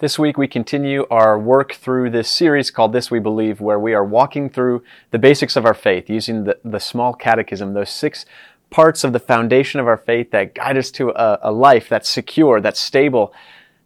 This 0.00 0.16
week 0.16 0.38
we 0.38 0.46
continue 0.46 1.08
our 1.10 1.36
work 1.36 1.72
through 1.72 2.10
this 2.10 2.30
series 2.30 2.70
called 2.70 2.92
This 2.92 3.10
We 3.10 3.18
Believe, 3.18 3.60
where 3.60 3.80
we 3.80 3.94
are 3.94 4.04
walking 4.04 4.48
through 4.48 4.84
the 5.10 5.18
basics 5.18 5.56
of 5.56 5.66
our 5.66 5.74
faith 5.74 6.08
using 6.08 6.44
the, 6.44 6.56
the 6.64 6.78
small 6.78 7.12
catechism, 7.12 7.74
those 7.74 7.90
six 7.90 8.24
parts 8.70 9.02
of 9.02 9.12
the 9.12 9.18
foundation 9.18 9.80
of 9.80 9.88
our 9.88 9.96
faith 9.96 10.30
that 10.30 10.54
guide 10.54 10.76
us 10.76 10.92
to 10.92 11.10
a, 11.10 11.40
a 11.42 11.50
life 11.50 11.88
that's 11.88 12.08
secure, 12.08 12.60
that's 12.60 12.78
stable, 12.78 13.34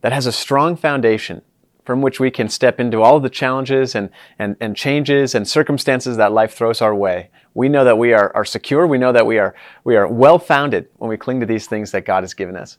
that 0.03 0.13
has 0.13 0.27
a 0.27 0.33
strong 0.33 0.77
foundation 0.77 1.41
from 1.83 2.03
which 2.03 2.21
we 2.21 2.31
can 2.31 2.51
step 2.51 2.79
into 2.79 3.01
all 3.01 3.17
of 3.17 3.23
the 3.23 3.31
challenges 3.31 3.95
and, 3.95 4.11
and, 4.39 4.55
and 4.61 4.77
changes 4.77 5.35
and 5.35 5.49
circumstances 5.49 6.19
that 6.19 6.31
life 6.31 6.53
throws 6.53 6.83
our 6.83 6.95
way. 6.95 7.31
We 7.55 7.71
know 7.71 7.85
that 7.85 7.97
we 7.97 8.13
are, 8.13 8.31
are 8.37 8.45
secure. 8.45 8.87
We 8.87 8.99
know 8.99 9.13
that 9.13 9.25
we 9.25 9.39
are, 9.39 9.55
we 9.83 9.97
are 9.97 10.07
well 10.07 10.39
founded 10.39 10.91
when 10.99 11.09
we 11.09 11.17
cling 11.17 11.41
to 11.41 11.47
these 11.47 11.67
things 11.67 11.91
that 11.93 12.05
God 12.05 12.23
has 12.23 12.35
given 12.35 12.55
us. 12.55 12.77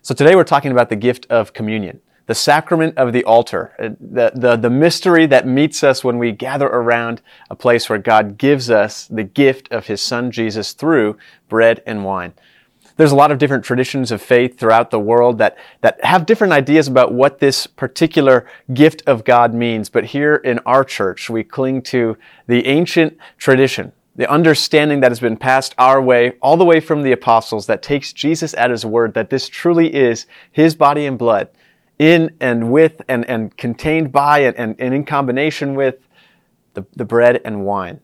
So 0.00 0.14
today 0.14 0.34
we're 0.34 0.44
talking 0.44 0.72
about 0.72 0.88
the 0.88 0.96
gift 0.96 1.26
of 1.28 1.52
communion 1.52 2.00
the 2.26 2.34
sacrament 2.34 2.96
of 2.96 3.12
the 3.12 3.24
altar, 3.24 3.74
uh, 3.78 3.90
the, 4.00 4.32
the, 4.34 4.56
the 4.56 4.70
mystery 4.70 5.26
that 5.26 5.46
meets 5.46 5.82
us 5.82 6.04
when 6.04 6.18
we 6.18 6.32
gather 6.32 6.66
around 6.66 7.20
a 7.50 7.56
place 7.56 7.88
where 7.88 7.98
God 7.98 8.38
gives 8.38 8.70
us 8.70 9.06
the 9.06 9.24
gift 9.24 9.70
of 9.72 9.86
His 9.86 10.00
Son 10.00 10.30
Jesus 10.30 10.72
through 10.72 11.16
bread 11.48 11.82
and 11.86 12.04
wine. 12.04 12.32
There's 12.96 13.12
a 13.12 13.16
lot 13.16 13.32
of 13.32 13.38
different 13.38 13.64
traditions 13.64 14.12
of 14.12 14.20
faith 14.20 14.58
throughout 14.58 14.90
the 14.90 15.00
world 15.00 15.38
that, 15.38 15.56
that 15.80 16.04
have 16.04 16.26
different 16.26 16.52
ideas 16.52 16.88
about 16.88 17.12
what 17.12 17.38
this 17.38 17.66
particular 17.66 18.46
gift 18.72 19.02
of 19.06 19.24
God 19.24 19.54
means, 19.54 19.88
but 19.88 20.04
here 20.06 20.36
in 20.36 20.58
our 20.60 20.84
church, 20.84 21.30
we 21.30 21.42
cling 21.42 21.82
to 21.82 22.16
the 22.46 22.66
ancient 22.66 23.16
tradition 23.38 23.92
the 24.14 24.30
understanding 24.30 25.00
that 25.00 25.10
has 25.10 25.20
been 25.20 25.36
passed 25.36 25.74
our 25.78 26.00
way, 26.00 26.32
all 26.42 26.56
the 26.56 26.64
way 26.64 26.80
from 26.80 27.02
the 27.02 27.12
apostles, 27.12 27.66
that 27.66 27.82
takes 27.82 28.12
Jesus 28.12 28.52
at 28.54 28.70
his 28.70 28.84
word, 28.84 29.14
that 29.14 29.30
this 29.30 29.48
truly 29.48 29.94
is 29.94 30.26
his 30.50 30.74
body 30.74 31.06
and 31.06 31.18
blood, 31.18 31.48
in 32.02 32.34
and 32.40 32.72
with 32.72 33.00
and, 33.08 33.24
and 33.26 33.56
contained 33.56 34.10
by 34.10 34.40
and, 34.40 34.56
and, 34.56 34.74
and 34.80 34.92
in 34.92 35.04
combination 35.04 35.76
with 35.76 36.08
the, 36.74 36.84
the 36.96 37.04
bread 37.04 37.40
and 37.44 37.64
wine. 37.64 38.00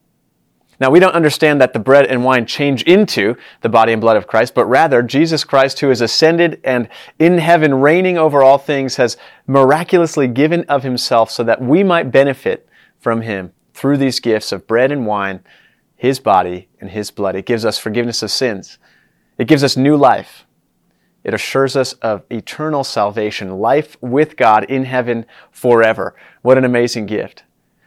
Now, 0.81 0.91
we 0.91 1.01
don't 1.01 1.15
understand 1.15 1.61
that 1.61 1.73
the 1.73 1.81
bread 1.81 2.07
and 2.07 2.25
wine 2.25 2.47
change 2.47 2.85
into 2.85 3.35
the 3.63 3.69
body 3.69 3.93
and 3.93 4.01
blood 4.01 4.17
of 4.17 4.29
Christ, 4.29 4.55
but 4.55 4.67
rather 4.67 5.03
Jesus 5.03 5.43
Christ, 5.43 5.81
who 5.81 5.91
is 5.91 6.01
ascended 6.01 6.61
and 6.63 6.89
in 7.19 7.39
heaven 7.39 7.75
reigning 7.75 8.17
over 8.17 8.45
all 8.45 8.59
things, 8.59 8.95
has 8.95 9.17
miraculously 9.49 10.29
given 10.29 10.63
of 10.69 10.85
himself 10.85 11.33
so 11.33 11.43
that 11.43 11.61
we 11.61 11.83
might 11.83 12.13
benefit 12.13 12.69
from 13.01 13.23
him 13.23 13.53
through 13.75 13.97
these 13.97 14.21
gifts 14.21 14.53
of 14.53 14.69
bread 14.69 14.93
and 14.93 15.07
wine, 15.07 15.41
his 15.97 16.21
body 16.21 16.69
and 16.81 16.91
his 16.91 17.11
blood. 17.11 17.35
It 17.35 17.47
gives 17.47 17.65
us 17.65 17.79
forgiveness 17.79 18.23
of 18.23 18.31
sins. 18.31 18.79
It 19.39 19.49
gives 19.49 19.65
us 19.65 19.77
new 19.77 19.97
life. 19.97 20.45
It 21.29 21.35
assures 21.35 21.77
us 21.77 21.93
of 21.93 22.23
eternal 22.31 22.83
salvation, 22.83 23.59
life 23.59 23.99
with 24.01 24.35
God 24.39 24.65
in 24.65 24.87
heaven 24.87 25.27
forever. 25.51 26.15
What 26.41 26.57
an 26.57 26.65
amazing 26.65 27.05
gift. 27.05 27.43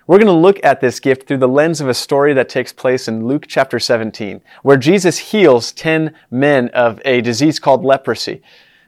We're 0.06 0.20
going 0.20 0.28
to 0.28 0.33
look 0.33 0.64
at 0.64 0.80
this 0.80 1.00
gift 1.00 1.28
through 1.28 1.39
the 1.39 1.48
lens 1.48 1.81
of 1.81 1.88
a 1.88 1.95
story 1.95 2.36
that 2.36 2.50
takes 2.50 2.72
place 2.72 3.08
in 3.08 3.25
Luke 3.25 3.45
chapter 3.48 3.80
17, 3.80 4.42
where 4.61 4.78
Jesus 4.78 5.17
heals 5.17 5.72
10 5.72 6.14
men 6.30 6.67
of 6.67 7.02
a 7.03 7.22
disease 7.22 7.58
called 7.58 7.83
leprosy. 7.83 8.44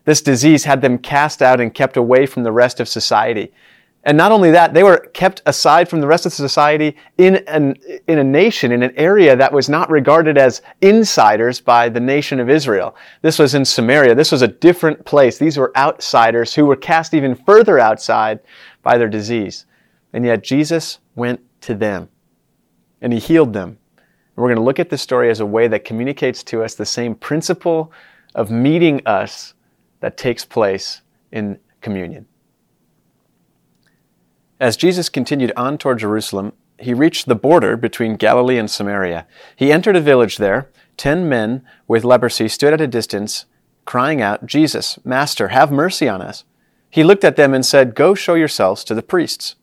This 0.06 0.22
disease 0.22 0.66
had 0.66 0.82
them 0.84 1.00
cast 1.00 1.42
out 1.42 1.60
and 1.60 1.74
kept 1.74 1.98
away 1.98 2.28
from 2.28 2.44
the 2.44 2.52
rest 2.52 2.80
of 2.80 2.88
society. 2.88 3.52
And 4.06 4.18
not 4.18 4.34
only 4.34 4.52
that, 4.52 4.74
they 4.74 4.84
were 4.84 4.98
kept 5.14 5.42
aside 5.46 5.88
from 5.88 6.02
the 6.02 6.08
rest 6.08 6.26
of 6.26 6.34
society 6.34 6.98
in, 7.18 7.38
an, 7.48 7.78
in 8.08 8.20
a 8.20 8.24
nation, 8.24 8.74
in 8.74 8.84
an 8.84 8.94
area 8.98 9.34
that 9.36 9.54
was 9.54 9.70
not 9.70 9.90
regarded 9.90 10.38
as 10.38 10.62
insiders 10.82 11.62
by 11.62 11.88
the 11.88 12.02
nation 12.02 12.42
of 12.42 12.50
Israel. 12.50 12.98
This 13.22 13.40
was 13.40 13.56
in 13.56 13.64
Samaria. 13.64 14.14
This 14.14 14.32
was 14.32 14.42
a 14.42 14.48
different 14.48 15.06
place. 15.06 15.38
These 15.38 15.58
were 15.58 15.72
outsiders 15.78 16.54
who 16.54 16.66
were 16.66 16.76
cast 16.76 17.14
even 17.14 17.34
further 17.34 17.80
outside 17.80 18.42
by 18.82 18.98
their 18.98 19.08
disease. 19.08 19.66
And 20.12 20.26
yet 20.26 20.44
Jesus 20.44 21.00
went 21.16 21.40
to 21.62 21.74
them 21.74 22.10
and 23.02 23.14
he 23.14 23.20
healed 23.20 23.54
them. 23.54 23.70
And 23.96 24.42
we're 24.42 24.50
going 24.50 24.58
to 24.58 24.64
look 24.64 24.80
at 24.80 24.90
this 24.90 25.02
story 25.02 25.30
as 25.30 25.40
a 25.40 25.46
way 25.46 25.70
that 25.70 25.86
communicates 25.86 26.44
to 26.44 26.62
us 26.62 26.76
the 26.76 26.86
same 26.86 27.16
principle 27.16 27.94
of 28.36 28.52
meeting 28.52 29.02
us 29.06 29.54
that 30.02 30.18
takes 30.18 30.44
place 30.44 31.02
in 31.32 31.58
communion. 31.80 32.26
As 34.64 34.78
Jesus 34.78 35.10
continued 35.10 35.52
on 35.58 35.78
toward 35.78 36.00
Jerusalem, 36.00 36.54
he 36.80 36.94
reached 36.94 37.26
the 37.26 37.36
border 37.36 37.76
between 37.76 38.16
Galilee 38.16 38.58
and 38.58 38.72
Samaria. 38.72 39.28
He 39.58 39.74
entered 39.74 39.98
a 39.98 40.00
village 40.00 40.38
there. 40.38 40.70
Ten 40.96 41.28
men 41.28 41.66
with 41.86 42.06
leprosy 42.06 42.48
stood 42.48 42.72
at 42.72 42.80
a 42.80 42.88
distance, 42.88 43.44
crying 43.84 44.22
out, 44.22 44.46
Jesus, 44.46 44.98
Master, 45.04 45.50
have 45.50 45.70
mercy 45.70 46.08
on 46.08 46.22
us. 46.22 46.46
He 46.90 47.04
looked 47.04 47.26
at 47.26 47.36
them 47.36 47.54
and 47.54 47.66
said, 47.66 47.94
Go 47.94 48.16
show 48.16 48.36
yourselves 48.36 48.86
to 48.86 48.96
the 48.96 49.04
priests. 49.04 49.56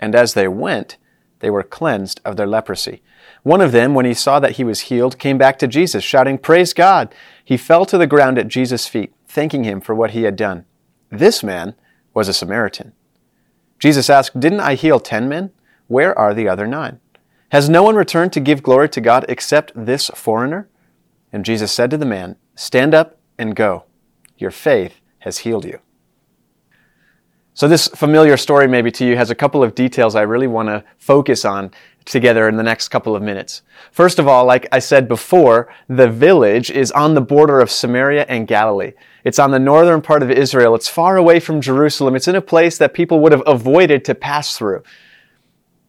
And 0.00 0.16
as 0.16 0.34
they 0.34 0.48
went, 0.48 0.96
they 1.38 1.48
were 1.48 1.62
cleansed 1.62 2.20
of 2.24 2.36
their 2.36 2.48
leprosy. 2.48 3.02
One 3.44 3.60
of 3.60 3.70
them, 3.70 3.94
when 3.94 4.04
he 4.04 4.14
saw 4.14 4.40
that 4.40 4.56
he 4.56 4.64
was 4.64 4.90
healed, 4.90 5.20
came 5.20 5.38
back 5.38 5.60
to 5.60 5.68
Jesus, 5.68 6.02
shouting, 6.02 6.38
Praise 6.38 6.72
God! 6.72 7.14
He 7.44 7.56
fell 7.56 7.86
to 7.86 7.96
the 7.96 8.08
ground 8.08 8.36
at 8.36 8.48
Jesus' 8.48 8.88
feet, 8.88 9.14
thanking 9.28 9.62
him 9.62 9.80
for 9.80 9.94
what 9.94 10.10
he 10.10 10.24
had 10.24 10.34
done. 10.34 10.64
This 11.08 11.44
man 11.44 11.76
was 12.14 12.26
a 12.26 12.34
Samaritan. 12.34 12.94
Jesus 13.78 14.10
asked, 14.10 14.38
Didn't 14.38 14.60
I 14.60 14.74
heal 14.74 15.00
ten 15.00 15.28
men? 15.28 15.50
Where 15.86 16.16
are 16.18 16.34
the 16.34 16.48
other 16.48 16.66
nine? 16.66 17.00
Has 17.50 17.68
no 17.68 17.82
one 17.82 17.96
returned 17.96 18.32
to 18.34 18.40
give 18.40 18.62
glory 18.62 18.88
to 18.90 19.00
God 19.00 19.24
except 19.28 19.72
this 19.74 20.10
foreigner? 20.14 20.68
And 21.32 21.44
Jesus 21.44 21.72
said 21.72 21.90
to 21.90 21.96
the 21.96 22.04
man, 22.04 22.36
Stand 22.54 22.94
up 22.94 23.18
and 23.38 23.56
go. 23.56 23.84
Your 24.36 24.50
faith 24.50 25.00
has 25.20 25.38
healed 25.38 25.64
you. 25.64 25.80
So, 27.58 27.66
this 27.66 27.88
familiar 27.88 28.36
story, 28.36 28.68
maybe 28.68 28.92
to 28.92 29.04
you, 29.04 29.16
has 29.16 29.30
a 29.30 29.34
couple 29.34 29.64
of 29.64 29.74
details 29.74 30.14
I 30.14 30.22
really 30.22 30.46
want 30.46 30.68
to 30.68 30.84
focus 30.96 31.44
on 31.44 31.72
together 32.04 32.48
in 32.48 32.54
the 32.54 32.62
next 32.62 32.86
couple 32.90 33.16
of 33.16 33.22
minutes. 33.22 33.62
First 33.90 34.20
of 34.20 34.28
all, 34.28 34.44
like 34.44 34.68
I 34.70 34.78
said 34.78 35.08
before, 35.08 35.68
the 35.88 36.08
village 36.08 36.70
is 36.70 36.92
on 36.92 37.14
the 37.14 37.20
border 37.20 37.58
of 37.58 37.68
Samaria 37.68 38.26
and 38.28 38.46
Galilee. 38.46 38.92
It's 39.24 39.40
on 39.40 39.50
the 39.50 39.58
northern 39.58 40.00
part 40.00 40.22
of 40.22 40.30
Israel. 40.30 40.76
It's 40.76 40.88
far 40.88 41.16
away 41.16 41.40
from 41.40 41.60
Jerusalem. 41.60 42.14
It's 42.14 42.28
in 42.28 42.36
a 42.36 42.40
place 42.40 42.78
that 42.78 42.94
people 42.94 43.18
would 43.18 43.32
have 43.32 43.42
avoided 43.44 44.04
to 44.04 44.14
pass 44.14 44.56
through. 44.56 44.84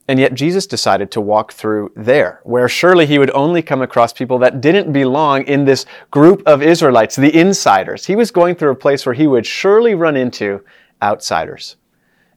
And 0.08 0.18
yet 0.20 0.34
Jesus 0.34 0.66
decided 0.66 1.12
to 1.12 1.22
walk 1.22 1.54
through 1.54 1.92
there, 1.96 2.40
where 2.46 2.68
surely 2.68 3.06
he 3.06 3.20
would 3.20 3.30
only 3.30 3.62
come 3.62 3.84
across 3.84 4.12
people 4.12 4.40
that 4.40 4.60
didn't 4.60 4.92
belong 4.92 5.44
in 5.44 5.66
this 5.66 5.86
group 6.10 6.42
of 6.48 6.64
Israelites, 6.64 7.16
the 7.16 7.40
insiders. 7.40 8.08
He 8.08 8.16
was 8.16 8.32
going 8.32 8.56
through 8.56 8.72
a 8.72 8.76
place 8.76 9.06
where 9.06 9.14
he 9.14 9.28
would 9.28 9.46
surely 9.46 9.94
run 9.94 10.18
into 10.18 10.64
outsiders. 11.02 11.78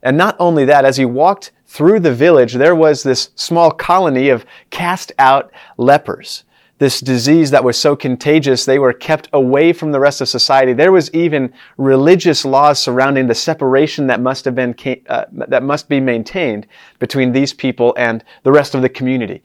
And 0.01 0.17
not 0.17 0.35
only 0.39 0.65
that, 0.65 0.85
as 0.85 0.97
he 0.97 1.05
walked 1.05 1.51
through 1.65 2.01
the 2.01 2.13
village, 2.13 2.53
there 2.53 2.75
was 2.75 3.03
this 3.03 3.31
small 3.35 3.71
colony 3.71 4.29
of 4.29 4.45
cast 4.69 5.11
out 5.17 5.51
lepers. 5.77 6.43
This 6.79 6.99
disease 6.99 7.51
that 7.51 7.63
was 7.63 7.77
so 7.77 7.95
contagious, 7.95 8.65
they 8.65 8.79
were 8.79 8.93
kept 8.93 9.29
away 9.31 9.71
from 9.71 9.91
the 9.91 9.99
rest 9.99 10.19
of 10.19 10.27
society. 10.27 10.73
There 10.73 10.91
was 10.91 11.13
even 11.13 11.53
religious 11.77 12.43
laws 12.43 12.79
surrounding 12.79 13.27
the 13.27 13.35
separation 13.35 14.07
that 14.07 14.19
must 14.19 14.43
have 14.43 14.55
been, 14.55 14.75
uh, 15.07 15.25
that 15.31 15.63
must 15.63 15.87
be 15.87 16.01
maintained 16.01 16.67
between 16.99 17.31
these 17.31 17.53
people 17.53 17.93
and 17.97 18.23
the 18.43 18.51
rest 18.51 18.75
of 18.75 18.81
the 18.81 18.89
community. 18.89 19.41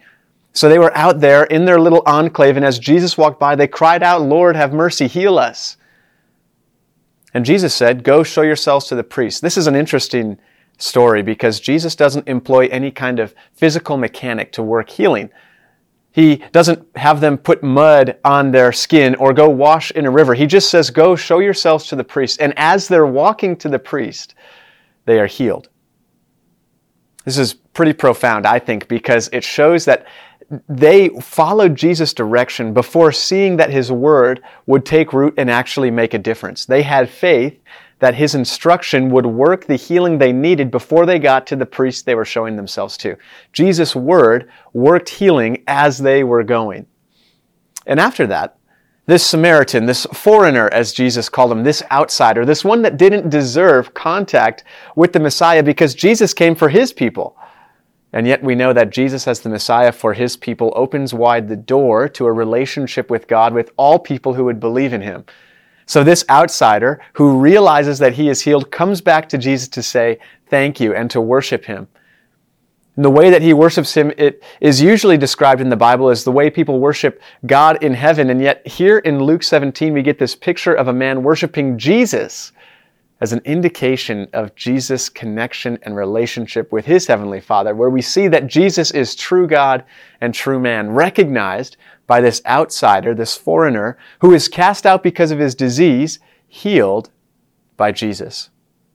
So 0.52 0.68
they 0.68 0.80
were 0.80 0.96
out 0.96 1.20
there 1.20 1.44
in 1.44 1.64
their 1.64 1.78
little 1.78 2.02
enclave, 2.06 2.56
and 2.56 2.64
as 2.64 2.80
Jesus 2.80 3.16
walked 3.16 3.38
by, 3.38 3.54
they 3.54 3.68
cried 3.68 4.02
out, 4.02 4.22
Lord, 4.22 4.56
have 4.56 4.72
mercy, 4.72 5.06
heal 5.06 5.38
us. 5.38 5.76
And 7.34 7.44
Jesus 7.44 7.74
said, 7.74 8.04
Go 8.04 8.22
show 8.22 8.42
yourselves 8.42 8.86
to 8.86 8.94
the 8.94 9.04
priests. 9.04 9.40
This 9.40 9.56
is 9.56 9.66
an 9.66 9.76
interesting 9.76 10.38
story 10.78 11.22
because 11.22 11.60
Jesus 11.60 11.96
doesn't 11.96 12.28
employ 12.28 12.66
any 12.68 12.90
kind 12.90 13.18
of 13.18 13.34
physical 13.52 13.96
mechanic 13.96 14.52
to 14.52 14.62
work 14.62 14.88
healing. 14.90 15.30
He 16.10 16.42
doesn't 16.52 16.96
have 16.96 17.20
them 17.20 17.36
put 17.36 17.62
mud 17.62 18.18
on 18.24 18.50
their 18.50 18.72
skin 18.72 19.14
or 19.16 19.32
go 19.32 19.48
wash 19.48 19.90
in 19.90 20.06
a 20.06 20.10
river. 20.10 20.34
He 20.34 20.46
just 20.46 20.70
says, 20.70 20.90
Go 20.90 21.16
show 21.16 21.38
yourselves 21.38 21.86
to 21.88 21.96
the 21.96 22.04
priest. 22.04 22.40
And 22.40 22.54
as 22.56 22.88
they're 22.88 23.06
walking 23.06 23.56
to 23.56 23.68
the 23.68 23.78
priest, 23.78 24.34
they 25.04 25.20
are 25.20 25.26
healed. 25.26 25.68
This 27.24 27.38
is 27.38 27.54
pretty 27.54 27.92
profound, 27.92 28.46
I 28.46 28.58
think, 28.58 28.88
because 28.88 29.28
it 29.32 29.44
shows 29.44 29.84
that 29.84 30.06
they 30.68 31.10
followed 31.20 31.76
Jesus' 31.76 32.14
direction 32.14 32.72
before 32.72 33.12
seeing 33.12 33.56
that 33.58 33.70
his 33.70 33.92
word 33.92 34.42
would 34.66 34.86
take 34.86 35.12
root 35.12 35.34
and 35.36 35.50
actually 35.50 35.90
make 35.90 36.14
a 36.14 36.18
difference. 36.18 36.64
They 36.64 36.82
had 36.82 37.10
faith 37.10 37.58
that 37.98 38.14
his 38.14 38.34
instruction 38.34 39.10
would 39.10 39.26
work 39.26 39.66
the 39.66 39.76
healing 39.76 40.18
they 40.18 40.32
needed 40.32 40.70
before 40.70 41.04
they 41.04 41.18
got 41.18 41.46
to 41.48 41.56
the 41.56 41.66
priest 41.66 42.06
they 42.06 42.14
were 42.14 42.24
showing 42.24 42.56
themselves 42.56 42.96
to. 42.98 43.16
Jesus' 43.52 43.94
word 43.94 44.48
worked 44.72 45.08
healing 45.08 45.64
as 45.66 45.98
they 45.98 46.24
were 46.24 46.44
going. 46.44 46.86
And 47.86 47.98
after 47.98 48.26
that, 48.28 48.56
this 49.06 49.26
Samaritan, 49.26 49.86
this 49.86 50.06
foreigner, 50.12 50.68
as 50.72 50.92
Jesus 50.92 51.30
called 51.30 51.50
him, 51.50 51.64
this 51.64 51.82
outsider, 51.90 52.44
this 52.44 52.64
one 52.64 52.82
that 52.82 52.98
didn't 52.98 53.30
deserve 53.30 53.94
contact 53.94 54.64
with 54.96 55.14
the 55.14 55.20
Messiah 55.20 55.62
because 55.62 55.94
Jesus 55.94 56.34
came 56.34 56.54
for 56.54 56.68
his 56.68 56.92
people. 56.92 57.36
And 58.12 58.26
yet 58.26 58.42
we 58.42 58.54
know 58.54 58.72
that 58.72 58.90
Jesus, 58.90 59.28
as 59.28 59.40
the 59.40 59.50
Messiah 59.50 59.92
for 59.92 60.14
his 60.14 60.36
people, 60.36 60.72
opens 60.74 61.12
wide 61.12 61.48
the 61.48 61.56
door 61.56 62.08
to 62.10 62.26
a 62.26 62.32
relationship 62.32 63.10
with 63.10 63.28
God 63.28 63.52
with 63.52 63.70
all 63.76 63.98
people 63.98 64.34
who 64.34 64.44
would 64.44 64.60
believe 64.60 64.92
in 64.92 65.02
him. 65.02 65.24
So 65.84 66.04
this 66.04 66.24
outsider 66.28 67.00
who 67.14 67.38
realizes 67.38 67.98
that 67.98 68.14
he 68.14 68.28
is 68.28 68.42
healed 68.42 68.70
comes 68.70 69.00
back 69.00 69.28
to 69.30 69.38
Jesus 69.38 69.68
to 69.68 69.82
say 69.82 70.18
thank 70.48 70.80
you 70.80 70.94
and 70.94 71.10
to 71.10 71.20
worship 71.20 71.64
him. 71.64 71.88
And 72.96 73.04
the 73.04 73.10
way 73.10 73.30
that 73.30 73.42
he 73.42 73.52
worships 73.52 73.94
him, 73.94 74.12
it 74.18 74.42
is 74.60 74.82
usually 74.82 75.16
described 75.16 75.60
in 75.60 75.68
the 75.68 75.76
Bible 75.76 76.08
as 76.08 76.24
the 76.24 76.32
way 76.32 76.50
people 76.50 76.80
worship 76.80 77.22
God 77.46 77.82
in 77.82 77.94
heaven. 77.94 78.28
And 78.28 78.42
yet 78.42 78.66
here 78.66 78.98
in 78.98 79.22
Luke 79.22 79.42
17, 79.42 79.92
we 79.92 80.02
get 80.02 80.18
this 80.18 80.34
picture 80.34 80.74
of 80.74 80.88
a 80.88 80.92
man 80.92 81.22
worshiping 81.22 81.78
Jesus 81.78 82.52
as 83.20 83.32
an 83.32 83.40
indication 83.44 84.28
of 84.32 84.54
Jesus' 84.54 85.08
connection 85.08 85.78
and 85.82 85.96
relationship 85.96 86.70
with 86.70 86.86
his 86.86 87.06
heavenly 87.06 87.40
Father, 87.40 87.74
where 87.74 87.90
we 87.90 88.02
see 88.02 88.28
that 88.28 88.46
Jesus 88.46 88.90
is 88.92 89.16
true 89.16 89.46
God 89.46 89.84
and 90.20 90.32
true 90.32 90.60
man, 90.60 90.90
recognized 90.90 91.76
by 92.06 92.20
this 92.20 92.40
outsider, 92.46 93.14
this 93.14 93.36
foreigner, 93.36 93.98
who 94.20 94.32
is 94.32 94.48
cast 94.48 94.86
out 94.86 95.02
because 95.02 95.30
of 95.30 95.38
his 95.38 95.54
disease, 95.54 96.20
healed 96.46 97.10
by 97.76 97.92
Jesus. 97.92 98.50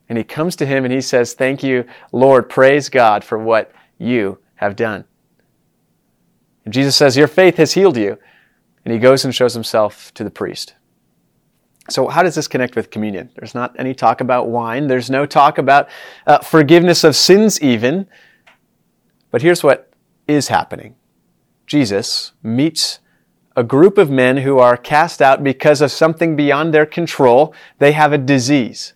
And 0.08 0.18
he 0.18 0.24
comes 0.24 0.56
to 0.56 0.66
him 0.66 0.84
and 0.84 0.92
he 0.92 1.00
says, 1.00 1.34
Thank 1.34 1.62
you, 1.62 1.84
Lord, 2.12 2.48
praise 2.48 2.88
God 2.88 3.24
for 3.24 3.38
what 3.38 3.72
you 3.98 4.38
have 4.56 4.76
done. 4.76 5.04
And 6.64 6.72
Jesus 6.72 6.96
says, 6.96 7.16
Your 7.16 7.28
faith 7.28 7.56
has 7.56 7.72
healed 7.72 7.96
you. 7.96 8.18
And 8.84 8.92
he 8.92 9.00
goes 9.00 9.24
and 9.24 9.34
shows 9.34 9.54
himself 9.54 10.12
to 10.14 10.24
the 10.24 10.30
priest. 10.30 10.74
So, 11.90 12.08
how 12.08 12.22
does 12.22 12.34
this 12.34 12.48
connect 12.48 12.76
with 12.76 12.90
communion? 12.90 13.30
There's 13.36 13.54
not 13.54 13.74
any 13.78 13.94
talk 13.94 14.20
about 14.20 14.48
wine. 14.48 14.86
There's 14.86 15.10
no 15.10 15.26
talk 15.26 15.58
about 15.58 15.88
uh, 16.26 16.38
forgiveness 16.38 17.04
of 17.04 17.14
sins, 17.14 17.60
even. 17.60 18.06
But 19.30 19.42
here's 19.42 19.62
what 19.62 19.92
is 20.26 20.48
happening 20.48 20.96
Jesus 21.66 22.32
meets 22.42 23.00
a 23.56 23.62
group 23.62 23.98
of 23.98 24.10
men 24.10 24.38
who 24.38 24.58
are 24.58 24.76
cast 24.76 25.20
out 25.20 25.44
because 25.44 25.80
of 25.80 25.90
something 25.90 26.36
beyond 26.36 26.72
their 26.72 26.86
control. 26.86 27.54
They 27.78 27.92
have 27.92 28.12
a 28.12 28.18
disease. 28.18 28.94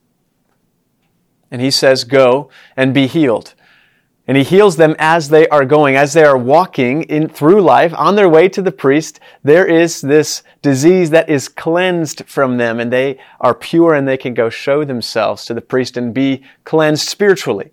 And 1.51 1.61
he 1.61 1.71
says, 1.71 2.05
Go 2.05 2.51
and 2.77 2.95
be 2.95 3.07
healed. 3.07 3.55
And 4.29 4.37
he 4.37 4.45
heals 4.45 4.77
them 4.77 4.95
as 4.99 5.31
they 5.31 5.49
are 5.49 5.65
going, 5.65 5.97
as 5.97 6.13
they 6.13 6.23
are 6.23 6.37
walking 6.37 7.03
in 7.05 7.31
through 7.31 7.63
life 7.63 7.95
on 7.97 8.15
their 8.15 8.29
way 8.29 8.47
to 8.51 8.61
the 8.61 8.71
priest. 8.71 9.21
There 9.43 9.67
is 9.67 10.03
this 10.03 10.43
disease 10.61 11.09
that 11.11 11.31
is 11.31 11.49
cleansed 11.49 12.27
from 12.27 12.59
them 12.59 12.79
and 12.79 12.93
they 12.93 13.19
are 13.41 13.55
pure 13.55 13.95
and 13.95 14.07
they 14.07 14.19
can 14.19 14.35
go 14.35 14.51
show 14.51 14.85
themselves 14.85 15.47
to 15.47 15.55
the 15.55 15.63
priest 15.63 15.97
and 15.97 16.13
be 16.13 16.45
cleansed 16.65 17.09
spiritually. 17.09 17.71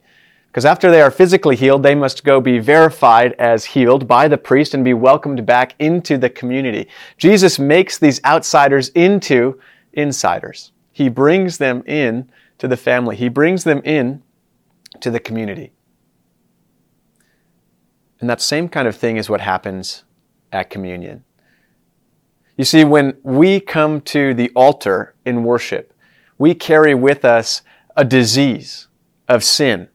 Because 0.48 0.64
after 0.64 0.90
they 0.90 1.02
are 1.02 1.12
physically 1.12 1.58
healed, 1.58 1.84
they 1.84 1.94
must 1.94 2.24
go 2.24 2.40
be 2.40 2.60
verified 2.60 3.34
as 3.34 3.66
healed 3.66 4.08
by 4.08 4.30
the 4.30 4.38
priest 4.38 4.74
and 4.74 4.86
be 4.86 4.94
welcomed 4.94 5.46
back 5.46 5.76
into 5.80 6.18
the 6.18 6.30
community. 6.30 6.88
Jesus 7.18 7.60
makes 7.60 7.98
these 7.98 8.24
outsiders 8.24 8.88
into 8.96 9.60
insiders. 9.92 10.72
He 10.94 11.10
brings 11.10 11.58
them 11.58 11.84
in 11.86 12.32
to 12.60 12.70
the 12.70 12.78
family. 12.78 13.18
He 13.18 13.28
brings 13.28 13.66
them 13.66 13.82
in 13.84 14.24
to 15.02 15.12
the 15.12 15.20
community. 15.20 15.74
And 18.20 18.30
that 18.30 18.42
same 18.42 18.70
kind 18.70 18.88
of 18.88 18.96
thing 18.96 19.18
is 19.18 19.30
what 19.30 19.42
happens 19.42 20.04
at 20.52 20.70
communion. 20.70 21.24
You 22.58 22.64
see, 22.64 22.84
when 22.86 23.18
we 23.24 23.60
come 23.60 24.00
to 24.02 24.34
the 24.34 24.50
altar 24.56 25.16
in 25.26 25.44
worship, 25.44 25.94
we 26.38 26.54
carry 26.54 26.96
with 26.96 27.26
us 27.26 27.62
a 27.98 28.06
disease 28.06 28.88
of 29.28 29.44
sin. 29.44 29.90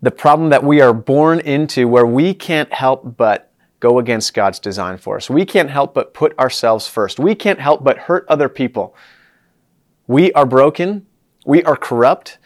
The 0.00 0.10
problem 0.10 0.50
that 0.50 0.64
we 0.64 0.80
are 0.80 0.92
born 0.92 1.40
into 1.40 1.88
where 1.88 2.06
we 2.06 2.34
can't 2.34 2.72
help 2.72 3.16
but 3.16 3.52
go 3.80 3.98
against 3.98 4.32
God's 4.34 4.60
design 4.60 4.96
for 4.96 5.16
us. 5.16 5.28
We 5.28 5.44
can't 5.44 5.70
help 5.70 5.92
but 5.92 6.14
put 6.14 6.38
ourselves 6.38 6.86
first. 6.86 7.18
We 7.18 7.34
can't 7.34 7.58
help 7.58 7.82
but 7.82 7.98
hurt 7.98 8.24
other 8.28 8.48
people. 8.48 8.94
We 10.06 10.32
are 10.34 10.46
broken. 10.46 11.06
We 11.44 11.64
are 11.64 11.76
corrupt. 11.76 12.38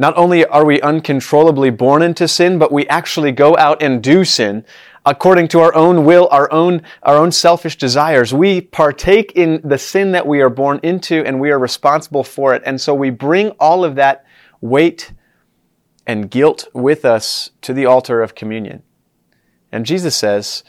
Not 0.00 0.16
only 0.16 0.44
are 0.46 0.64
we 0.64 0.80
uncontrollably 0.80 1.70
born 1.70 2.02
into 2.02 2.28
sin, 2.28 2.58
but 2.58 2.70
we 2.70 2.86
actually 2.86 3.32
go 3.32 3.56
out 3.56 3.82
and 3.82 4.00
do 4.00 4.24
sin 4.24 4.64
according 5.04 5.48
to 5.48 5.60
our 5.60 5.74
own 5.74 6.04
will, 6.04 6.28
our 6.30 6.50
own, 6.52 6.82
our 7.02 7.16
own 7.16 7.32
selfish 7.32 7.76
desires. 7.76 8.32
We 8.32 8.60
partake 8.60 9.32
in 9.34 9.60
the 9.64 9.78
sin 9.78 10.12
that 10.12 10.26
we 10.26 10.40
are 10.40 10.50
born 10.50 10.78
into 10.82 11.24
and 11.24 11.40
we 11.40 11.50
are 11.50 11.58
responsible 11.58 12.22
for 12.22 12.54
it. 12.54 12.62
And 12.64 12.80
so 12.80 12.94
we 12.94 13.10
bring 13.10 13.50
all 13.52 13.84
of 13.84 13.96
that 13.96 14.24
weight 14.60 15.12
and 16.06 16.30
guilt 16.30 16.68
with 16.72 17.04
us 17.04 17.50
to 17.62 17.72
the 17.72 17.86
altar 17.86 18.22
of 18.22 18.34
communion. 18.34 18.82
And 19.72 19.84
Jesus 19.84 20.16
says, 20.16 20.62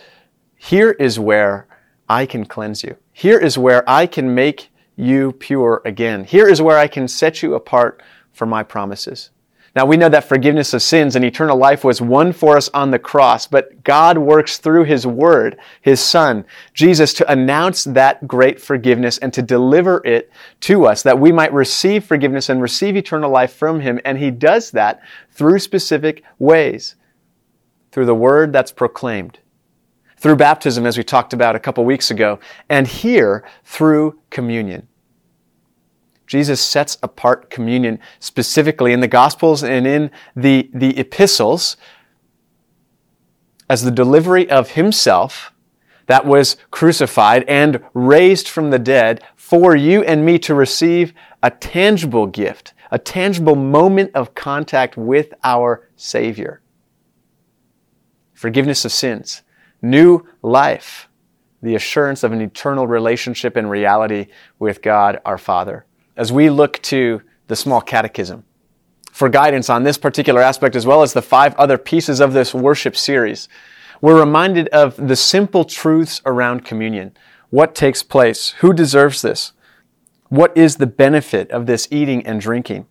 here 0.58 0.92
is 0.92 1.20
where 1.20 1.68
I 2.10 2.26
can 2.26 2.46
cleanse 2.46 2.84
you. 2.84 2.98
Here 3.14 3.38
is 3.38 3.58
where 3.58 3.88
I 3.88 4.08
can 4.08 4.34
make 4.34 4.70
you 4.96 5.32
pure 5.34 5.82
again. 5.86 6.26
Here 6.26 6.48
is 6.48 6.62
where 6.62 6.78
I 6.78 6.88
can 6.88 7.08
set 7.08 7.42
you 7.42 7.54
apart 7.54 8.02
for 8.32 8.46
my 8.46 8.64
promises. 8.64 9.32
Now 9.76 9.86
we 9.86 9.98
know 9.98 10.10
that 10.10 10.24
forgiveness 10.24 10.74
of 10.74 10.82
sins 10.82 11.16
and 11.16 11.24
eternal 11.24 11.58
life 11.58 11.84
was 11.84 12.02
won 12.02 12.34
for 12.34 12.58
us 12.58 12.70
on 12.74 12.90
the 12.90 13.00
cross, 13.00 13.46
but 13.46 13.84
God 13.84 14.18
works 14.18 14.58
through 14.58 14.86
His 14.86 15.06
Word, 15.06 15.60
His 15.82 16.00
Son, 16.00 16.44
Jesus, 16.74 17.14
to 17.14 17.32
announce 17.32 17.84
that 17.84 18.28
great 18.28 18.60
forgiveness 18.60 19.20
and 19.20 19.32
to 19.34 19.42
deliver 19.42 20.02
it 20.06 20.32
to 20.62 20.86
us 20.86 21.04
that 21.04 21.20
we 21.20 21.32
might 21.32 21.54
receive 21.54 22.04
forgiveness 22.04 22.50
and 22.50 22.62
receive 22.62 22.98
eternal 22.98 23.30
life 23.30 23.54
from 23.54 23.80
Him. 23.80 24.00
And 24.04 24.18
He 24.18 24.32
does 24.32 24.72
that 24.72 25.02
through 25.32 25.60
specific 25.60 26.24
ways. 26.40 26.96
Through 27.92 28.06
the 28.06 28.16
Word 28.16 28.52
that's 28.54 28.72
proclaimed, 28.72 29.40
through 30.18 30.36
baptism, 30.36 30.86
as 30.86 30.98
we 30.98 31.04
talked 31.04 31.34
about 31.34 31.56
a 31.56 31.60
couple 31.60 31.86
weeks 31.86 32.12
ago, 32.12 32.40
and 32.70 32.88
here 32.88 33.44
through 33.64 34.20
communion. 34.30 34.88
Jesus 36.30 36.62
sets 36.62 37.00
apart 37.02 37.50
communion 37.50 37.98
specifically 38.20 38.94
in 38.94 39.00
the 39.00 39.08
Gospels 39.08 39.64
and 39.64 39.88
in 39.88 40.12
the, 40.36 40.70
the 40.72 40.96
epistles 41.00 41.76
as 43.68 43.82
the 43.82 43.90
delivery 43.90 44.48
of 44.48 44.72
himself 44.72 45.52
that 46.06 46.28
was 46.28 46.56
crucified 46.70 47.44
and 47.48 47.84
raised 47.96 48.48
from 48.48 48.70
the 48.70 48.78
dead 48.78 49.24
for 49.36 49.76
you 49.76 50.04
and 50.04 50.24
me 50.24 50.38
to 50.38 50.54
receive 50.54 51.14
a 51.42 51.50
tangible 51.50 52.28
gift, 52.28 52.76
a 52.92 53.00
tangible 53.00 53.56
moment 53.56 54.12
of 54.14 54.36
contact 54.36 54.96
with 54.96 55.34
our 55.44 55.90
Savior. 55.96 56.62
Forgiveness 58.34 58.86
of 58.86 58.92
sins, 58.92 59.42
new 59.82 60.28
life, 60.44 61.10
the 61.64 61.74
assurance 61.74 62.24
of 62.24 62.32
an 62.32 62.42
eternal 62.42 62.86
relationship 62.86 63.56
and 63.56 63.68
reality 63.68 64.28
with 64.60 64.84
God 64.84 65.20
our 65.26 65.40
Father 65.40 65.88
as 66.20 66.34
we 66.34 66.50
look 66.50 66.82
to 66.82 67.22
the 67.48 67.56
small 67.56 67.80
catechism 67.80 68.44
for 69.10 69.30
guidance 69.30 69.70
on 69.70 69.84
this 69.84 69.98
particular 69.98 70.42
aspect, 70.42 70.76
as 70.76 70.86
well 70.86 71.02
as 71.02 71.14
the 71.14 71.22
five 71.22 71.56
other 71.56 71.78
pieces 71.78 72.20
of 72.20 72.34
this 72.34 72.54
worship 72.54 72.96
series, 72.98 73.48
we're 74.02 74.20
reminded 74.20 74.68
of 74.68 75.08
the 75.08 75.16
simple 75.16 75.64
truths 75.64 76.22
around 76.26 76.66
communion. 76.66 77.16
What 77.52 77.74
takes 77.74 78.04
place? 78.04 78.50
Who 78.60 78.74
deserves 78.74 79.22
this? 79.22 79.54
What 80.28 80.56
is 80.58 80.76
the 80.76 80.88
benefit 80.88 81.50
of 81.52 81.68
this 81.68 81.88
eating 81.90 82.26
and 82.28 82.42
drinking? 82.42 82.88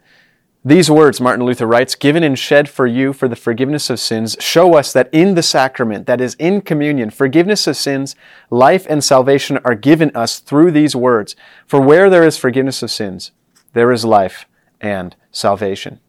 These 0.65 0.91
words, 0.91 1.21
Martin 1.21 1.47
Luther 1.47 1.67
writes, 1.67 1.95
given 1.95 2.25
and 2.25 2.39
shed 2.39 2.69
for 2.69 2.87
you 2.87 3.13
for 3.13 3.29
the 3.29 3.37
forgiveness 3.37 3.91
of 3.91 4.01
sins, 4.01 4.37
show 4.41 4.75
us 4.75 4.93
that 4.93 5.09
in 5.13 5.35
the 5.35 5.43
sacrament, 5.43 6.07
that 6.07 6.21
is 6.21 6.35
in 6.35 6.63
communion, 6.63 7.11
forgiveness 7.11 7.67
of 7.69 7.77
sins, 7.77 8.17
life 8.51 8.85
and 8.91 9.03
salvation 9.03 9.59
are 9.65 9.77
given 9.77 10.11
us 10.17 10.41
through 10.41 10.73
these 10.73 10.97
words. 10.97 11.37
For 11.67 11.81
where 11.81 12.11
there 12.11 12.25
is 12.25 12.37
forgiveness 12.37 12.83
of 12.83 12.91
sins, 12.91 13.31
there 13.73 13.93
is 13.93 14.05
life 14.05 14.47
and 14.81 15.15
salvation. 15.31 16.01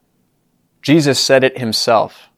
Jesus 0.81 1.19
said 1.19 1.43
it 1.43 1.59
himself. 1.59 2.28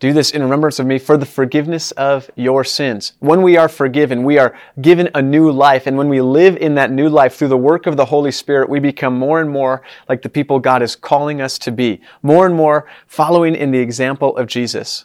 Do 0.00 0.14
this 0.14 0.30
in 0.30 0.42
remembrance 0.42 0.78
of 0.78 0.86
me 0.86 0.98
for 0.98 1.18
the 1.18 1.26
forgiveness 1.26 1.90
of 1.92 2.30
your 2.34 2.64
sins. 2.64 3.12
When 3.18 3.42
we 3.42 3.58
are 3.58 3.68
forgiven, 3.68 4.24
we 4.24 4.38
are 4.38 4.58
given 4.80 5.10
a 5.14 5.20
new 5.20 5.52
life. 5.52 5.86
And 5.86 5.98
when 5.98 6.08
we 6.08 6.22
live 6.22 6.56
in 6.56 6.74
that 6.76 6.90
new 6.90 7.10
life 7.10 7.36
through 7.36 7.48
the 7.48 7.58
work 7.58 7.86
of 7.86 7.98
the 7.98 8.06
Holy 8.06 8.32
Spirit, 8.32 8.70
we 8.70 8.80
become 8.80 9.18
more 9.18 9.42
and 9.42 9.50
more 9.50 9.82
like 10.08 10.22
the 10.22 10.30
people 10.30 10.58
God 10.58 10.82
is 10.82 10.96
calling 10.96 11.42
us 11.42 11.58
to 11.58 11.70
be. 11.70 12.00
More 12.22 12.46
and 12.46 12.54
more 12.54 12.86
following 13.06 13.54
in 13.54 13.72
the 13.72 13.78
example 13.78 14.34
of 14.38 14.46
Jesus. 14.46 15.04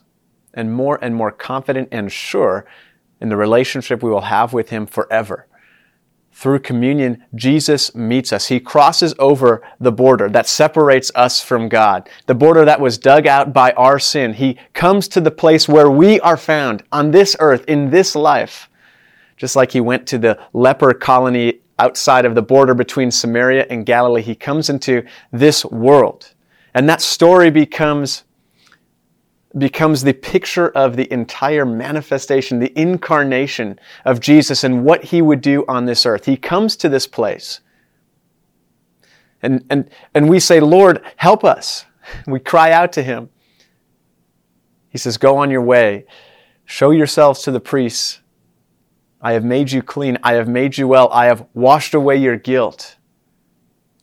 And 0.53 0.73
more 0.73 0.97
and 1.01 1.13
more 1.13 1.31
confident 1.31 1.89
and 1.91 2.09
sure 2.09 2.65
in 3.19 3.27
the 3.27 3.35
relationship 3.35 4.01
we 4.01 4.09
will 4.09 4.21
have 4.21 4.53
with 4.53 4.69
Him 4.69 4.85
forever 4.85 5.45
through 6.35 6.59
communion, 6.59 7.23
Jesus 7.33 7.95
meets 7.95 8.33
us. 8.33 8.49
He 8.49 8.59
crosses 8.59 9.15
over 9.17 9.65
the 9.79 9.93
border 9.93 10.27
that 10.29 10.49
separates 10.49 11.09
us 11.15 11.41
from 11.41 11.69
God, 11.69 12.09
the 12.25 12.35
border 12.35 12.65
that 12.65 12.81
was 12.81 12.97
dug 12.97 13.25
out 13.25 13.53
by 13.53 13.71
our 13.71 13.99
sin. 13.99 14.33
He 14.33 14.59
comes 14.73 15.07
to 15.07 15.21
the 15.21 15.31
place 15.31 15.69
where 15.69 15.89
we 15.89 16.19
are 16.19 16.35
found 16.35 16.83
on 16.91 17.11
this 17.11 17.37
earth, 17.39 17.63
in 17.69 17.89
this 17.89 18.15
life. 18.15 18.69
Just 19.37 19.55
like 19.55 19.71
he 19.71 19.79
went 19.79 20.07
to 20.07 20.17
the 20.17 20.37
leper 20.51 20.93
colony 20.93 21.61
outside 21.79 22.25
of 22.25 22.35
the 22.35 22.41
border 22.41 22.73
between 22.73 23.11
Samaria 23.11 23.65
and 23.69 23.85
Galilee, 23.85 24.21
he 24.21 24.35
comes 24.35 24.69
into 24.69 25.05
this 25.31 25.63
world. 25.63 26.33
And 26.73 26.89
that 26.89 27.01
story 27.01 27.49
becomes 27.49 28.25
becomes 29.57 30.03
the 30.03 30.13
picture 30.13 30.69
of 30.69 30.97
the 30.97 31.11
entire 31.13 31.65
manifestation, 31.65 32.59
the 32.59 32.77
incarnation 32.79 33.79
of 34.05 34.19
Jesus 34.19 34.63
and 34.63 34.85
what 34.85 35.05
he 35.05 35.21
would 35.21 35.41
do 35.41 35.65
on 35.67 35.85
this 35.85 36.05
earth. 36.05 36.25
He 36.25 36.37
comes 36.37 36.75
to 36.77 36.89
this 36.89 37.07
place 37.07 37.61
And, 39.41 39.65
and, 39.69 39.89
and 40.15 40.29
we 40.29 40.39
say, 40.39 40.59
Lord, 40.59 41.03
help 41.17 41.43
us. 41.43 41.85
We 42.27 42.39
cry 42.39 42.71
out 42.71 42.93
to 42.93 43.03
him. 43.03 43.29
He 44.89 44.97
says, 44.97 45.17
Go 45.17 45.37
on 45.37 45.51
your 45.51 45.61
way. 45.61 46.05
Show 46.65 46.91
yourselves 46.91 47.43
to 47.43 47.51
the 47.51 47.59
priests. 47.59 48.21
I 49.21 49.33
have 49.33 49.45
made 49.45 49.71
you 49.71 49.83
clean. 49.83 50.17
I 50.23 50.33
have 50.35 50.47
made 50.49 50.77
you 50.77 50.87
well. 50.87 51.09
I 51.11 51.25
have 51.27 51.47
washed 51.53 51.93
away 51.95 52.17
your 52.17 52.37
guilt. 52.37 52.97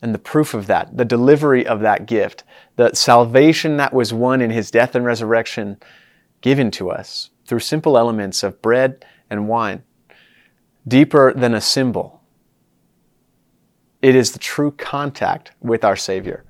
And 0.02 0.12
the 0.12 0.18
proof 0.18 0.52
of 0.52 0.66
that, 0.66 0.96
the 0.96 1.04
delivery 1.04 1.64
of 1.64 1.80
that 1.80 2.06
gift, 2.06 2.42
the 2.74 2.92
salvation 2.92 3.76
that 3.76 3.94
was 3.94 4.12
won 4.12 4.40
in 4.40 4.50
his 4.50 4.70
death 4.70 4.96
and 4.96 5.04
resurrection, 5.04 5.78
given 6.40 6.72
to 6.72 6.90
us 6.90 7.30
through 7.46 7.60
simple 7.60 7.96
elements 7.96 8.42
of 8.42 8.60
bread 8.60 9.04
and 9.30 9.48
wine, 9.48 9.84
deeper 10.86 11.32
than 11.32 11.54
a 11.54 11.60
symbol. 11.60 12.20
It 14.02 14.16
is 14.16 14.32
the 14.32 14.40
true 14.40 14.72
contact 14.72 15.52
with 15.60 15.84
our 15.84 15.94
Savior. 15.94 16.44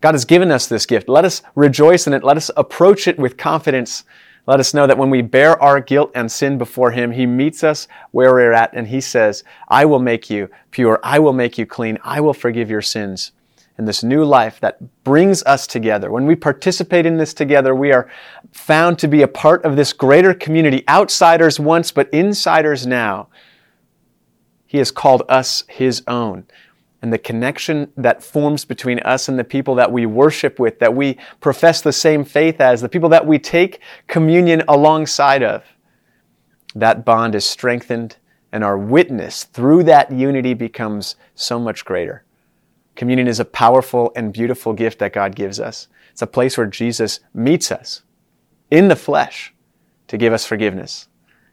God 0.00 0.14
has 0.14 0.24
given 0.24 0.50
us 0.50 0.66
this 0.66 0.86
gift. 0.86 1.08
Let 1.08 1.26
us 1.26 1.42
rejoice 1.54 2.06
in 2.06 2.14
it. 2.14 2.24
Let 2.24 2.38
us 2.38 2.50
approach 2.56 3.06
it 3.06 3.18
with 3.18 3.36
confidence 3.36 4.04
let 4.48 4.60
us 4.60 4.72
know 4.72 4.86
that 4.86 4.96
when 4.96 5.10
we 5.10 5.20
bear 5.20 5.62
our 5.62 5.78
guilt 5.78 6.10
and 6.14 6.32
sin 6.32 6.56
before 6.56 6.90
Him, 6.90 7.10
He 7.10 7.26
meets 7.26 7.62
us 7.62 7.86
where 8.12 8.32
we're 8.32 8.54
at 8.54 8.72
and 8.72 8.88
He 8.88 8.98
says, 8.98 9.44
I 9.68 9.84
will 9.84 9.98
make 9.98 10.30
you 10.30 10.48
pure. 10.70 10.98
I 11.02 11.18
will 11.18 11.34
make 11.34 11.58
you 11.58 11.66
clean. 11.66 11.98
I 12.02 12.22
will 12.22 12.32
forgive 12.32 12.70
your 12.70 12.80
sins. 12.80 13.32
And 13.76 13.86
this 13.86 14.02
new 14.02 14.24
life 14.24 14.58
that 14.60 15.04
brings 15.04 15.42
us 15.42 15.66
together. 15.66 16.10
When 16.10 16.24
we 16.24 16.34
participate 16.34 17.04
in 17.04 17.18
this 17.18 17.34
together, 17.34 17.74
we 17.74 17.92
are 17.92 18.10
found 18.50 18.98
to 19.00 19.06
be 19.06 19.20
a 19.20 19.28
part 19.28 19.66
of 19.66 19.76
this 19.76 19.92
greater 19.92 20.32
community, 20.32 20.82
outsiders 20.88 21.60
once, 21.60 21.92
but 21.92 22.08
insiders 22.08 22.86
now. 22.86 23.28
He 24.64 24.78
has 24.78 24.90
called 24.90 25.24
us 25.28 25.62
His 25.68 26.02
own 26.06 26.46
and 27.00 27.12
the 27.12 27.18
connection 27.18 27.92
that 27.96 28.22
forms 28.22 28.64
between 28.64 28.98
us 29.00 29.28
and 29.28 29.38
the 29.38 29.44
people 29.44 29.74
that 29.76 29.92
we 29.92 30.04
worship 30.04 30.58
with, 30.58 30.78
that 30.80 30.94
we 30.94 31.16
profess 31.40 31.80
the 31.80 31.92
same 31.92 32.24
faith 32.24 32.60
as, 32.60 32.80
the 32.80 32.88
people 32.88 33.08
that 33.08 33.26
we 33.26 33.38
take 33.38 33.80
communion 34.08 34.62
alongside 34.66 35.42
of, 35.42 35.64
that 36.74 37.04
bond 37.04 37.34
is 37.34 37.44
strengthened 37.44 38.16
and 38.52 38.64
our 38.64 38.76
witness 38.76 39.44
through 39.44 39.84
that 39.84 40.10
unity 40.10 40.54
becomes 40.54 41.16
so 41.34 41.58
much 41.58 41.84
greater. 41.84 42.24
Communion 42.96 43.28
is 43.28 43.38
a 43.38 43.44
powerful 43.44 44.10
and 44.16 44.32
beautiful 44.32 44.72
gift 44.72 44.98
that 44.98 45.12
God 45.12 45.36
gives 45.36 45.60
us. 45.60 45.86
It's 46.10 46.22
a 46.22 46.26
place 46.26 46.58
where 46.58 46.66
Jesus 46.66 47.20
meets 47.32 47.70
us 47.70 48.02
in 48.70 48.88
the 48.88 48.96
flesh 48.96 49.54
to 50.08 50.16
give 50.16 50.32
us 50.32 50.44
forgiveness, 50.44 51.06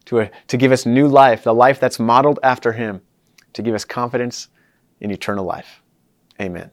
to, 0.05 0.21
a, 0.21 0.31
to 0.47 0.57
give 0.57 0.71
us 0.71 0.87
new 0.87 1.07
life, 1.07 1.43
the 1.43 1.53
life 1.53 1.79
that's 1.79 1.99
modeled 1.99 2.39
after 2.41 2.73
Him, 2.73 3.01
to 3.53 3.61
give 3.61 3.75
us 3.75 3.85
confidence 3.85 4.47
in 4.99 5.11
eternal 5.11 5.45
life. 5.45 5.81
Amen. 6.39 6.71